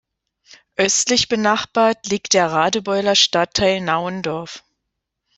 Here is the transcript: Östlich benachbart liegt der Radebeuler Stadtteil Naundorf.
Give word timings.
Östlich 0.77 1.27
benachbart 1.29 2.07
liegt 2.07 2.33
der 2.33 2.47
Radebeuler 2.51 3.13
Stadtteil 3.13 3.81
Naundorf. 3.81 4.63